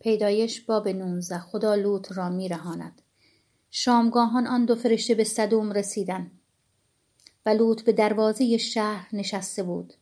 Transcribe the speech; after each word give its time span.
پیدایش 0.00 0.60
باب 0.60 0.88
نونزه 0.88 1.38
خدا 1.38 1.74
لوط 1.74 2.12
را 2.12 2.28
میرهاند. 2.28 3.02
شامگاهان 3.70 4.46
آن 4.46 4.64
دو 4.64 4.74
فرشته 4.74 5.14
به 5.14 5.24
صدوم 5.24 5.72
رسیدند. 5.72 6.30
و 7.46 7.50
لوط 7.50 7.82
به 7.82 7.92
دروازه 7.92 8.56
شهر 8.56 9.08
نشسته 9.12 9.62
بود. 9.62 9.94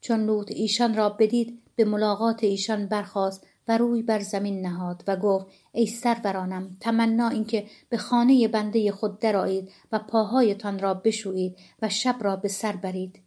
چون 0.00 0.24
لوط 0.26 0.50
ایشان 0.50 0.94
را 0.94 1.08
بدید 1.08 1.62
به 1.76 1.84
ملاقات 1.84 2.44
ایشان 2.44 2.86
برخاست 2.86 3.46
و 3.68 3.78
روی 3.78 4.02
بر 4.02 4.20
زمین 4.20 4.66
نهاد 4.66 5.04
و 5.06 5.16
گفت 5.16 5.46
ای 5.72 5.86
سرورانم 5.86 6.76
تمنا 6.80 7.28
اینکه 7.28 7.66
به 7.88 7.96
خانه 7.96 8.48
بنده 8.48 8.92
خود 8.92 9.18
درآیید 9.18 9.72
و 9.92 9.98
پاهایتان 9.98 10.78
را 10.78 10.94
بشویید 10.94 11.58
و 11.82 11.88
شب 11.88 12.16
را 12.20 12.36
به 12.36 12.48
سر 12.48 12.76
برید. 12.76 13.20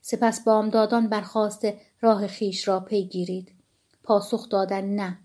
سپس 0.00 0.44
بامدادان 0.44 1.08
برخواسته 1.08 1.80
راه 2.00 2.26
خیش 2.26 2.68
را 2.68 2.80
پیگیرید 2.80 3.52
پاسخ 4.02 4.48
دادن 4.48 4.84
نه. 4.84 5.18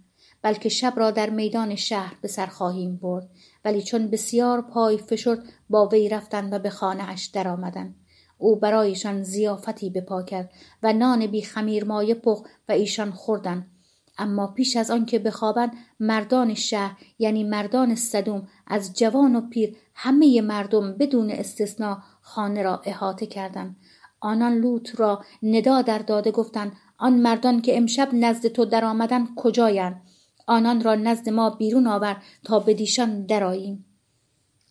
بلکه 0.45 0.69
شب 0.69 0.93
را 0.95 1.11
در 1.11 1.29
میدان 1.29 1.75
شهر 1.75 2.15
به 2.21 2.27
سر 2.27 2.45
خواهیم 2.45 2.95
برد. 2.95 3.29
ولی 3.65 3.81
چون 3.81 4.07
بسیار 4.07 4.61
پای 4.61 4.97
فشرد 4.97 5.43
با 5.69 5.87
وی 5.87 6.09
رفتند 6.09 6.53
و 6.53 6.59
به 6.59 6.69
خانه 6.69 7.09
اش 7.09 7.25
درآمدند. 7.25 7.95
او 8.37 8.55
برایشان 8.55 9.23
زیافتی 9.23 9.89
بپا 9.89 10.23
کرد 10.23 10.51
و 10.83 10.93
نان 10.93 11.27
بی 11.27 11.41
خمیر 11.41 11.85
مایه 11.85 12.15
پخ 12.15 12.47
و 12.69 12.71
ایشان 12.71 13.11
خوردند. 13.11 13.71
اما 14.17 14.47
پیش 14.47 14.77
از 14.77 14.91
آنکه 14.91 15.19
بخوابند 15.19 15.71
مردان 15.99 16.53
شهر 16.53 16.97
یعنی 17.19 17.43
مردان 17.43 17.95
صدوم 17.95 18.47
از 18.67 18.93
جوان 18.93 19.35
و 19.35 19.41
پیر 19.41 19.77
همه 19.93 20.41
مردم 20.41 20.97
بدون 20.97 21.31
استثنا 21.31 22.03
خانه 22.21 22.63
را 22.63 22.81
احاطه 22.85 23.25
کردند. 23.25 23.75
آنان 24.19 24.57
لوط 24.57 24.99
را 24.99 25.23
ندا 25.43 25.81
در 25.81 25.99
داده 25.99 26.31
گفتند 26.31 26.71
آن 26.97 27.13
مردان 27.13 27.61
که 27.61 27.77
امشب 27.77 28.09
نزد 28.13 28.47
تو 28.47 28.65
درآمدند 28.65 29.27
کجایند؟ 29.35 30.01
آنان 30.47 30.81
را 30.81 30.95
نزد 30.95 31.29
ما 31.29 31.49
بیرون 31.49 31.87
آور 31.87 32.17
تا 32.43 32.59
به 32.59 32.73
دیشان 32.73 33.25
دراییم 33.25 33.85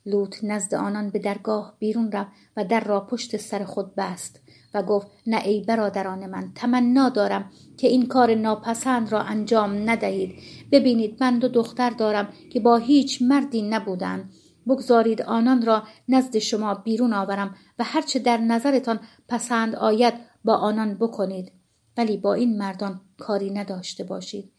لوط 0.07 0.37
نزد 0.43 0.75
آنان 0.75 1.11
به 1.11 1.19
درگاه 1.19 1.77
بیرون 1.79 2.13
رفت 2.13 2.31
و 2.57 2.65
در 2.65 2.81
را 2.81 3.01
پشت 3.01 3.37
سر 3.37 3.65
خود 3.65 3.95
بست 3.95 4.41
و 4.75 4.83
گفت 4.83 5.07
نه 5.27 5.43
ای 5.45 5.61
برادران 5.61 6.27
من 6.27 6.53
تمنا 6.55 7.09
دارم 7.09 7.51
که 7.77 7.89
این 7.89 8.07
کار 8.07 8.35
ناپسند 8.35 9.13
را 9.13 9.21
انجام 9.21 9.91
ندهید. 9.91 10.35
ببینید 10.73 11.17
من 11.21 11.39
دو 11.39 11.49
دختر 11.49 11.91
دارم 11.91 12.29
که 12.53 12.61
با 12.61 12.77
هیچ 12.77 13.23
مردی 13.23 13.63
نبودند 13.63 14.33
بگذارید 14.67 15.23
آنان 15.23 15.67
را 15.67 15.83
نزد 16.09 16.39
شما 16.39 16.75
بیرون 16.75 17.13
آورم 17.13 17.55
و 17.79 17.85
هرچه 17.85 18.19
در 18.19 18.39
نظرتان 18.39 19.01
پسند 19.29 19.77
آید 19.77 20.15
با 20.45 20.55
آنان 20.55 20.95
بکنید. 20.95 21.53
ولی 21.97 22.17
با 22.17 22.35
این 22.35 22.59
مردان 22.59 23.01
کاری 23.19 23.51
نداشته 23.51 24.05
باشید. 24.05 24.54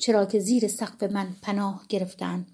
چرا 0.00 0.26
که 0.26 0.38
زیر 0.38 0.68
سقف 0.68 1.02
من 1.02 1.28
پناه 1.42 1.84
گرفتند. 1.88 2.46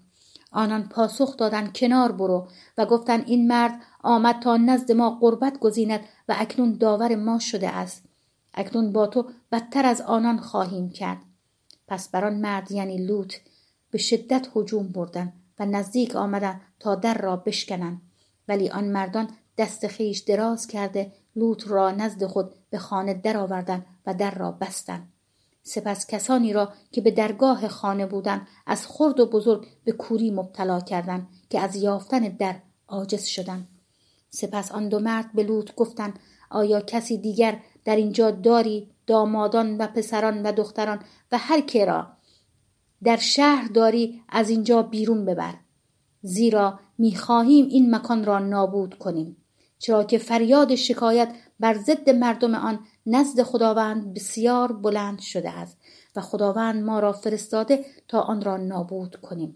آنان 0.51 0.89
پاسخ 0.89 1.37
دادند 1.37 1.73
کنار 1.73 2.11
برو 2.11 2.47
و 2.77 2.85
گفتند 2.85 3.23
این 3.27 3.47
مرد 3.47 3.81
آمد 4.03 4.39
تا 4.39 4.57
نزد 4.57 4.91
ما 4.91 5.09
قربت 5.09 5.59
گزیند 5.59 5.99
و 6.29 6.35
اکنون 6.37 6.77
داور 6.77 7.15
ما 7.15 7.39
شده 7.39 7.69
است. 7.69 8.03
اکنون 8.53 8.91
با 8.91 9.07
تو 9.07 9.29
بدتر 9.51 9.85
از 9.85 10.01
آنان 10.01 10.37
خواهیم 10.37 10.89
کرد. 10.89 11.21
پس 11.87 12.09
بر 12.09 12.25
آن 12.25 12.35
مرد 12.35 12.71
یعنی 12.71 12.97
لوط 12.97 13.33
به 13.91 13.97
شدت 13.97 14.47
هجوم 14.55 14.87
بردند 14.87 15.33
و 15.59 15.65
نزدیک 15.65 16.15
آمدند 16.15 16.61
تا 16.79 16.95
در 16.95 17.17
را 17.17 17.35
بشکنند. 17.35 18.01
ولی 18.47 18.69
آن 18.69 18.87
مردان 18.87 19.29
دست 19.57 19.87
خیش 19.87 20.19
دراز 20.19 20.67
کرده 20.67 21.11
لوط 21.35 21.67
را 21.67 21.91
نزد 21.91 22.25
خود 22.25 22.55
به 22.69 22.77
خانه 22.77 23.13
درآوردند 23.13 23.85
و 24.05 24.13
در 24.13 24.35
را 24.35 24.51
بستند. 24.51 25.13
سپس 25.67 26.07
کسانی 26.07 26.53
را 26.53 26.73
که 26.91 27.01
به 27.01 27.11
درگاه 27.11 27.67
خانه 27.67 28.05
بودند 28.05 28.47
از 28.65 28.87
خرد 28.87 29.19
و 29.19 29.25
بزرگ 29.25 29.67
به 29.83 29.91
کوری 29.91 30.31
مبتلا 30.31 30.79
کردند 30.79 31.27
که 31.49 31.59
از 31.59 31.75
یافتن 31.75 32.19
در 32.19 32.55
عاجز 32.87 33.23
شدند. 33.23 33.67
سپس 34.29 34.71
آن 34.71 34.89
دو 34.89 34.99
مرد 34.99 35.33
به 35.33 35.43
لوط 35.43 35.75
گفتند 35.75 36.19
آیا 36.49 36.81
کسی 36.81 37.17
دیگر 37.17 37.59
در 37.85 37.95
اینجا 37.95 38.31
داری 38.31 38.91
دامادان 39.07 39.77
و 39.77 39.87
پسران 39.87 40.43
و 40.43 40.51
دختران 40.51 40.99
و 41.31 41.37
هر 41.37 41.61
که 41.61 41.85
را 41.85 42.07
در 43.03 43.17
شهر 43.17 43.67
داری 43.67 44.21
از 44.29 44.49
اینجا 44.49 44.81
بیرون 44.81 45.25
ببر؟ 45.25 45.53
زیرا 46.21 46.79
می‌خواهیم 46.97 47.65
این 47.65 47.95
مکان 47.95 48.25
را 48.25 48.39
نابود 48.39 48.97
کنیم 48.97 49.37
چرا 49.79 50.03
که 50.03 50.17
فریاد 50.17 50.75
شکایت 50.75 51.33
بر 51.59 51.73
ضد 51.73 52.09
مردم 52.09 52.55
آن 52.55 52.79
نزد 53.09 53.43
خداوند 53.43 54.13
بسیار 54.13 54.71
بلند 54.71 55.19
شده 55.19 55.49
است 55.49 55.77
و 56.15 56.21
خداوند 56.21 56.83
ما 56.83 56.99
را 56.99 57.11
فرستاده 57.11 57.85
تا 58.07 58.21
آن 58.21 58.41
را 58.41 58.57
نابود 58.57 59.15
کنیم. 59.15 59.55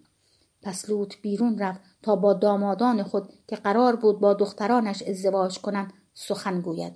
پس 0.62 0.90
لوط 0.90 1.14
بیرون 1.22 1.58
رفت 1.58 1.82
تا 2.04 2.16
با 2.16 2.34
دامادان 2.34 3.04
خود 3.04 3.30
که 3.48 3.56
قرار 3.56 3.96
بود 3.96 4.20
با 4.20 4.34
دخترانش 4.34 5.04
ازدواج 5.04 5.60
کنند 5.60 5.94
سخن 6.14 6.62
گوید. 6.62 6.94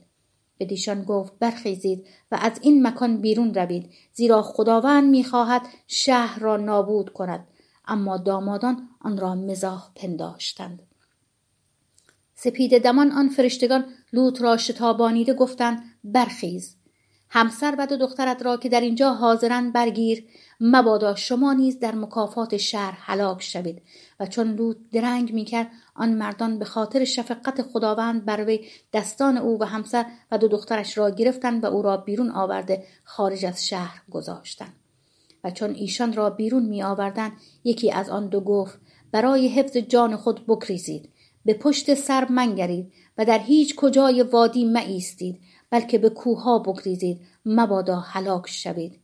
بدیشان 0.60 1.04
گفت 1.04 1.34
برخیزید 1.40 2.08
و 2.32 2.38
از 2.42 2.60
این 2.62 2.88
مکان 2.88 3.22
بیرون 3.22 3.54
روید 3.54 3.94
زیرا 4.14 4.42
خداوند 4.42 5.10
می‌خواهد 5.10 5.62
شهر 5.88 6.40
را 6.40 6.58
نابود 6.58 7.14
کند. 7.14 7.48
اما 7.88 8.18
دامادان 8.18 8.90
آن 9.02 9.18
را 9.18 9.36
مزاح 9.36 9.92
پنداشتند. 9.96 10.84
سپید 12.36 12.84
دمان 12.84 13.12
آن 13.12 13.30
فرشتگان 13.30 13.86
لوط 14.14 14.42
را 14.42 14.58
شتابانیده 14.58 15.34
گفتند 15.34 15.84
برخیز. 16.04 16.76
همسر 17.30 17.76
و 17.78 17.88
دو 17.88 17.98
دخترت 17.98 18.44
را 18.44 18.58
که 18.58 18.70
در 18.70 18.82
اینجا 18.82 19.14
حاضرند 19.14 19.74
برگیر. 19.74 20.26
مبادا 20.60 21.16
شما 21.16 21.54
نیز 21.54 21.80
در 21.80 21.96
مکافات 21.96 22.58
شهر 22.58 22.98
هلاک 23.02 23.44
شوید. 23.44 23.82
و 24.20 24.26
چون 24.26 24.56
لوط 24.56 24.78
درنگ 24.92 25.34
می‌کرد 25.34 25.72
آن 25.96 26.14
مردان 26.14 26.60
به 26.60 26.66
خاطر 26.66 27.06
شفقت 27.06 27.62
خداوند 27.62 28.26
بر 28.26 28.46
وی 28.46 28.66
دستان 28.94 29.38
او 29.38 29.60
و 29.62 29.64
همسر 29.64 30.06
و 30.32 30.38
دو 30.38 30.48
دخترش 30.48 30.98
را 30.98 31.10
گرفتند 31.10 31.64
و 31.64 31.68
او 31.68 31.82
را 31.82 31.98
بیرون 31.98 32.32
آورده 32.32 32.84
خارج 33.04 33.46
از 33.46 33.68
شهر 33.68 34.02
گذاشتند. 34.12 34.74
و 35.44 35.52
چون 35.52 35.74
ایشان 35.74 36.14
را 36.14 36.30
بیرون 36.30 36.64
می 36.64 36.84
آوردن 36.84 37.32
یکی 37.64 37.92
از 37.92 38.10
آن 38.10 38.28
دو 38.28 38.42
گفت 38.42 38.80
برای 39.12 39.48
حفظ 39.48 39.78
جان 39.78 40.16
خود 40.16 40.46
بکریزید 40.48 41.10
به 41.46 41.54
پشت 41.54 41.94
سر 41.94 42.28
منگرید 42.32 42.94
و 43.18 43.26
در 43.26 43.40
هیچ 43.40 43.76
کجای 43.76 44.22
وادی 44.22 44.66
مایستید 44.66 45.40
بلکه 45.70 45.98
به 45.98 46.10
کوها 46.10 46.60
بگریزید 46.60 47.22
مبادا 47.46 48.00
هلاک 48.00 48.48
شوید. 48.48 49.00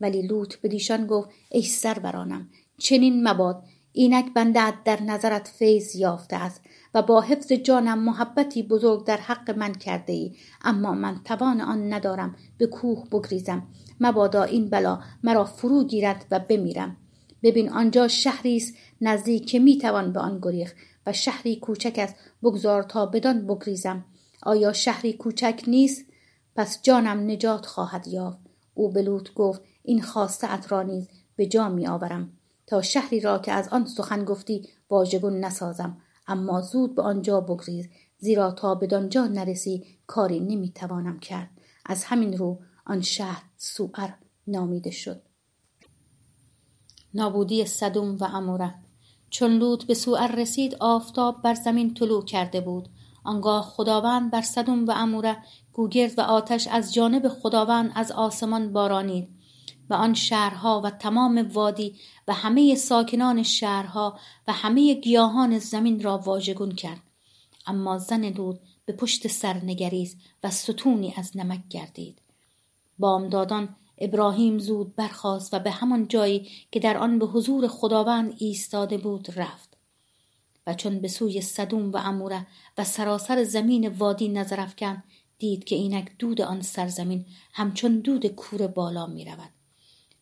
ولی 0.00 0.22
لوط 0.22 0.54
بدیشان 0.62 1.06
گفت 1.06 1.30
ای 1.50 1.62
سرورانم 1.62 2.48
چنین 2.78 3.28
مباد 3.28 3.62
اینک 3.92 4.34
بنده 4.34 4.82
در 4.84 5.02
نظرت 5.02 5.48
فیض 5.48 5.96
یافته 5.96 6.36
است 6.36 6.60
و 6.94 7.02
با 7.02 7.20
حفظ 7.20 7.52
جانم 7.52 7.98
محبتی 7.98 8.62
بزرگ 8.62 9.04
در 9.04 9.16
حق 9.16 9.58
من 9.58 9.72
کرده 9.72 10.12
ای 10.12 10.32
اما 10.62 10.94
من 10.94 11.20
توان 11.24 11.60
آن 11.60 11.92
ندارم 11.92 12.36
به 12.58 12.66
کوه 12.66 13.08
بگریزم. 13.08 13.66
مبادا 14.00 14.42
این 14.42 14.70
بلا 14.70 15.00
مرا 15.22 15.44
فرو 15.44 15.84
گیرد 15.84 16.26
و 16.30 16.38
بمیرم. 16.38 16.96
ببین 17.42 17.70
آنجا 17.70 18.08
شهری 18.08 18.56
است 18.56 18.74
نزدیک 19.00 19.46
که 19.46 19.58
می‌توان 19.58 20.12
به 20.12 20.20
آن 20.20 20.38
گریخ 20.42 20.74
و 21.06 21.12
شهری 21.12 21.56
کوچک 21.56 21.94
است. 21.98 22.14
بگذار 22.42 22.82
تا 22.82 23.06
بدان 23.06 23.46
بگریزم. 23.46 24.04
آیا 24.42 24.72
شهری 24.72 25.12
کوچک 25.12 25.62
نیست؟ 25.66 26.04
پس 26.56 26.82
جانم 26.82 27.30
نجات 27.30 27.66
خواهد 27.66 28.08
یافت. 28.08 28.38
او 28.74 28.92
به 28.92 29.20
گفت 29.34 29.62
این 29.82 30.02
خواسته 30.02 30.52
ات 30.52 30.72
را 30.72 30.82
نیز 30.82 31.08
به 31.36 31.46
جا 31.46 31.68
می 31.68 31.86
آورم 31.86 32.32
تا 32.66 32.82
شهری 32.82 33.20
را 33.20 33.38
که 33.38 33.52
از 33.52 33.68
آن 33.68 33.86
سخن 33.86 34.24
گفتی 34.24 34.68
واژگون 34.90 35.40
نسازم. 35.44 35.96
اما 36.26 36.60
زود 36.60 36.94
به 36.94 37.02
آنجا 37.02 37.40
بگریز. 37.40 37.88
زیرا 38.18 38.52
تا 38.52 38.74
بدانجا 38.74 39.26
نرسی 39.26 39.84
کاری 40.06 40.40
نمی‌توانم 40.40 41.18
کرد. 41.18 41.50
از 41.86 42.04
همین 42.04 42.38
رو 42.38 42.58
آن 42.86 43.00
شهر 43.00 43.42
سوئر 43.56 44.10
نامیده 44.46 44.90
شد. 44.90 45.22
نابودی 47.14 47.66
صدوم 47.66 48.16
و 48.16 48.24
اموره. 48.24 48.74
چون 49.30 49.58
لوط 49.58 49.84
به 49.84 49.94
سوئر 49.94 50.34
رسید 50.34 50.76
آفتاب 50.80 51.42
بر 51.42 51.54
زمین 51.54 51.94
طلوع 51.94 52.24
کرده 52.24 52.60
بود. 52.60 52.88
آنگاه 53.24 53.62
خداوند 53.62 54.30
بر 54.30 54.42
صدوم 54.42 54.86
و 54.86 54.90
اموره 54.90 55.36
گوگرد 55.72 56.18
و 56.18 56.22
آتش 56.22 56.66
از 56.66 56.94
جانب 56.94 57.28
خداوند 57.28 57.92
از 57.94 58.12
آسمان 58.12 58.72
بارانید 58.72 59.28
و 59.90 59.94
آن 59.94 60.14
شهرها 60.14 60.80
و 60.84 60.90
تمام 60.90 61.50
وادی 61.52 61.96
و 62.28 62.32
همه 62.32 62.74
ساکنان 62.74 63.42
شهرها 63.42 64.18
و 64.48 64.52
همه 64.52 64.94
گیاهان 64.94 65.58
زمین 65.58 66.02
را 66.02 66.18
واژگون 66.18 66.72
کرد. 66.72 67.00
اما 67.66 67.98
زن 67.98 68.24
لوط 68.24 68.56
به 68.84 68.92
پشت 68.92 69.26
سر 69.26 69.54
نگریست 69.54 70.16
و 70.44 70.50
ستونی 70.50 71.14
از 71.16 71.36
نمک 71.36 71.68
گردید. 71.70 72.22
بامدادان 72.98 73.76
ابراهیم 74.00 74.58
زود 74.58 74.96
برخاست 74.96 75.54
و 75.54 75.58
به 75.58 75.70
همان 75.70 76.08
جایی 76.08 76.48
که 76.72 76.80
در 76.80 76.96
آن 76.96 77.18
به 77.18 77.26
حضور 77.26 77.68
خداوند 77.68 78.34
ایستاده 78.38 78.98
بود 78.98 79.28
رفت. 79.36 79.76
و 80.66 80.74
چون 80.74 80.98
به 80.98 81.08
سوی 81.08 81.40
صدوم 81.40 81.92
و 81.92 81.96
اموره 81.96 82.46
و 82.78 82.84
سراسر 82.84 83.44
زمین 83.44 83.88
وادی 83.88 84.28
نظر 84.28 84.60
افکند 84.60 85.04
دید 85.38 85.64
که 85.64 85.76
اینک 85.76 86.10
دود 86.18 86.40
آن 86.40 86.62
سرزمین 86.62 87.24
همچون 87.52 88.00
دود 88.00 88.26
کور 88.26 88.66
بالا 88.66 89.06
می 89.06 89.24
رود. 89.24 89.50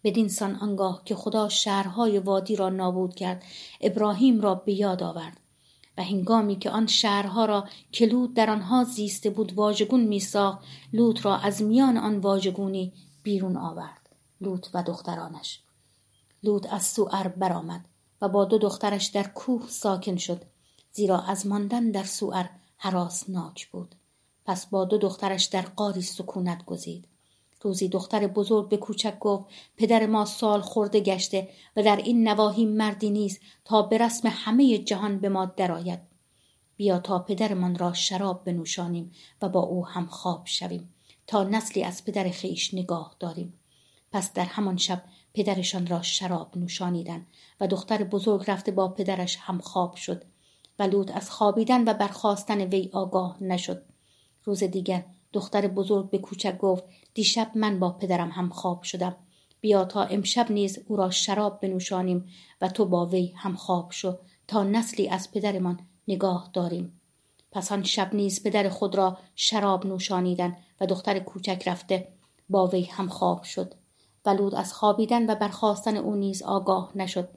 بدین 0.04 0.28
سان 0.28 0.54
آنگاه 0.56 1.02
که 1.04 1.14
خدا 1.14 1.48
شهرهای 1.48 2.18
وادی 2.18 2.56
را 2.56 2.68
نابود 2.68 3.14
کرد 3.14 3.42
ابراهیم 3.80 4.40
را 4.40 4.54
به 4.54 4.72
یاد 4.72 5.02
آورد. 5.02 5.40
و 5.98 6.02
هنگامی 6.02 6.56
که 6.56 6.70
آن 6.70 6.86
شهرها 6.86 7.44
را 7.44 7.68
که 7.92 8.06
لوط 8.06 8.34
در 8.34 8.50
آنها 8.50 8.84
زیسته 8.84 9.30
بود 9.30 9.52
واژگون 9.52 10.00
میساخت 10.00 10.58
لوط 10.92 11.24
را 11.24 11.36
از 11.36 11.62
میان 11.62 11.96
آن 11.96 12.18
واژگونی 12.18 12.92
بیرون 13.22 13.56
آورد 13.56 14.08
لوط 14.40 14.68
و 14.74 14.82
دخترانش. 14.82 15.62
لوط 16.42 16.72
از 16.72 16.86
سوئر 16.86 17.28
برآمد 17.28 17.84
و 18.22 18.28
با 18.28 18.44
دو 18.44 18.58
دخترش 18.58 19.06
در 19.06 19.22
کوه 19.22 19.68
ساکن 19.68 20.16
شد 20.16 20.42
زیرا 20.92 21.20
از 21.20 21.46
ماندن 21.46 21.90
در 21.90 22.04
سوئر 22.04 22.46
ناک 23.28 23.68
بود. 23.70 23.94
پس 24.44 24.66
با 24.66 24.84
دو 24.84 24.98
دخترش 24.98 25.44
در 25.44 25.62
قاری 25.62 26.02
سکونت 26.02 26.64
گزید. 26.64 27.08
روزی 27.62 27.88
دختر 27.88 28.26
بزرگ 28.26 28.68
به 28.68 28.76
کوچک 28.76 29.18
گفت 29.18 29.44
پدر 29.76 30.06
ما 30.06 30.24
سال 30.24 30.60
خورده 30.60 31.00
گشته 31.00 31.48
و 31.76 31.82
در 31.82 31.96
این 31.96 32.28
نواحی 32.28 32.66
مردی 32.66 33.10
نیست 33.10 33.40
تا 33.64 33.82
به 33.82 33.98
رسم 33.98 34.28
همه 34.32 34.78
جهان 34.78 35.18
به 35.18 35.28
ما 35.28 35.44
درآید. 35.44 36.00
بیا 36.76 36.98
تا 36.98 37.18
پدرمان 37.18 37.78
را 37.78 37.92
شراب 37.92 38.44
بنوشانیم 38.44 39.12
و 39.42 39.48
با 39.48 39.60
او 39.60 39.86
هم 39.86 40.06
خواب 40.06 40.42
شویم. 40.46 40.94
تا 41.28 41.44
نسلی 41.44 41.84
از 41.84 42.04
پدر 42.04 42.30
خیش 42.30 42.74
نگاه 42.74 43.16
داریم. 43.20 43.52
پس 44.12 44.32
در 44.32 44.44
همان 44.44 44.76
شب 44.76 45.02
پدرشان 45.34 45.86
را 45.86 46.02
شراب 46.02 46.58
نوشانیدن 46.58 47.26
و 47.60 47.66
دختر 47.66 48.04
بزرگ 48.04 48.50
رفته 48.50 48.72
با 48.72 48.88
پدرش 48.88 49.38
هم 49.40 49.58
خواب 49.58 49.94
شد 49.94 50.24
و 50.78 50.82
لوط 50.82 51.16
از 51.16 51.30
خوابیدن 51.30 51.88
و 51.88 51.94
برخواستن 51.94 52.60
وی 52.60 52.90
آگاه 52.92 53.42
نشد. 53.42 53.82
روز 54.44 54.64
دیگر 54.64 55.04
دختر 55.32 55.68
بزرگ 55.68 56.10
به 56.10 56.18
کوچک 56.18 56.58
گفت 56.58 56.84
دیشب 57.14 57.50
من 57.54 57.78
با 57.78 57.90
پدرم 57.90 58.30
هم 58.30 58.48
خواب 58.48 58.82
شدم. 58.82 59.16
بیا 59.60 59.84
تا 59.84 60.02
امشب 60.02 60.52
نیز 60.52 60.78
او 60.86 60.96
را 60.96 61.10
شراب 61.10 61.60
بنوشانیم 61.60 62.28
و 62.60 62.68
تو 62.68 62.84
با 62.84 63.06
وی 63.06 63.32
هم 63.36 63.56
خواب 63.56 63.92
شو 63.92 64.18
تا 64.46 64.64
نسلی 64.64 65.08
از 65.08 65.32
پدرمان 65.32 65.80
نگاه 66.08 66.50
داریم. 66.52 66.97
پس 67.58 67.72
آن 67.72 67.82
شب 67.82 68.14
نیز 68.14 68.42
پدر 68.42 68.68
خود 68.68 68.94
را 68.94 69.18
شراب 69.36 69.86
نوشانیدن 69.86 70.56
و 70.80 70.86
دختر 70.86 71.18
کوچک 71.18 71.62
رفته 71.68 72.08
با 72.48 72.66
وی 72.66 72.82
هم 72.82 73.08
خواب 73.08 73.42
شد. 73.42 73.74
و 74.26 74.30
لوط 74.30 74.54
از 74.54 74.72
خوابیدن 74.72 75.30
و 75.30 75.34
برخواستن 75.34 75.96
او 75.96 76.14
نیز 76.14 76.42
آگاه 76.42 76.92
نشد. 76.94 77.28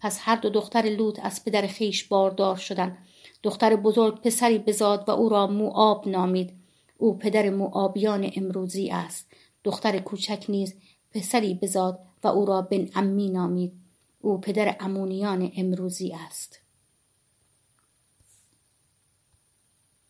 پس 0.00 0.18
هر 0.20 0.36
دو 0.36 0.50
دختر 0.50 0.82
لوط 0.82 1.20
از 1.22 1.44
پدر 1.44 1.66
خیش 1.66 2.04
باردار 2.04 2.56
شدند 2.56 2.98
دختر 3.42 3.76
بزرگ 3.76 4.20
پسری 4.20 4.58
بزاد 4.58 5.08
و 5.08 5.10
او 5.10 5.28
را 5.28 5.46
موآب 5.46 6.08
نامید. 6.08 6.52
او 6.98 7.18
پدر 7.18 7.50
موآبیان 7.50 8.30
امروزی 8.36 8.90
است. 8.90 9.26
دختر 9.64 9.98
کوچک 9.98 10.44
نیز 10.48 10.74
پسری 11.10 11.54
بزاد 11.54 11.98
و 12.24 12.28
او 12.28 12.46
را 12.46 12.62
بن 12.62 12.88
امی 12.94 13.28
نامید. 13.28 13.72
او 14.20 14.40
پدر 14.40 14.76
امونیان 14.80 15.52
امروزی 15.56 16.12
است. 16.26 16.61